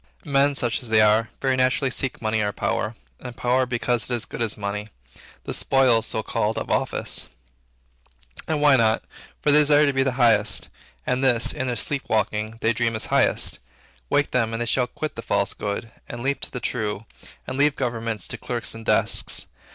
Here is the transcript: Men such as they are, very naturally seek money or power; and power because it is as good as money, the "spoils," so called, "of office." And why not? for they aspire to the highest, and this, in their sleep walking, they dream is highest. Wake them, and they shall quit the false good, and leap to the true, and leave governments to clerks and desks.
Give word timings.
Men 0.25 0.55
such 0.55 0.81
as 0.81 0.89
they 0.89 0.99
are, 0.99 1.29
very 1.43 1.55
naturally 1.55 1.91
seek 1.91 2.23
money 2.23 2.41
or 2.41 2.51
power; 2.51 2.95
and 3.19 3.37
power 3.37 3.67
because 3.67 4.05
it 4.05 4.13
is 4.15 4.23
as 4.23 4.25
good 4.25 4.41
as 4.41 4.57
money, 4.57 4.87
the 5.43 5.53
"spoils," 5.53 6.07
so 6.07 6.23
called, 6.23 6.57
"of 6.57 6.71
office." 6.71 7.27
And 8.47 8.61
why 8.63 8.77
not? 8.77 9.03
for 9.43 9.51
they 9.51 9.61
aspire 9.61 9.91
to 9.93 10.03
the 10.03 10.13
highest, 10.13 10.69
and 11.05 11.23
this, 11.23 11.53
in 11.53 11.67
their 11.67 11.75
sleep 11.75 12.05
walking, 12.09 12.57
they 12.61 12.73
dream 12.73 12.95
is 12.95 13.05
highest. 13.13 13.59
Wake 14.09 14.31
them, 14.31 14.53
and 14.53 14.61
they 14.63 14.65
shall 14.65 14.87
quit 14.87 15.15
the 15.15 15.21
false 15.21 15.53
good, 15.53 15.91
and 16.09 16.23
leap 16.23 16.41
to 16.41 16.49
the 16.51 16.59
true, 16.59 17.05
and 17.45 17.55
leave 17.55 17.75
governments 17.75 18.27
to 18.29 18.39
clerks 18.39 18.73
and 18.73 18.83
desks. 18.87 19.45